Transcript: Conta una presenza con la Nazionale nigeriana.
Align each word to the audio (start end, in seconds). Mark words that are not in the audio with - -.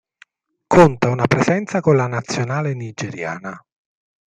Conta 0.65 1.09
una 1.09 1.27
presenza 1.27 1.79
con 1.79 1.95
la 1.95 2.07
Nazionale 2.07 2.73
nigeriana. 2.73 3.63